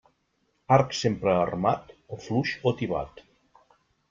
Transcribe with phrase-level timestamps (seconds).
[0.77, 3.23] Arc sempre armat, o fluix o tibat.